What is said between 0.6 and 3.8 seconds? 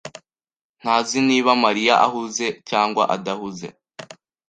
ntazi niba Mariya ahuze cyangwa adahuze.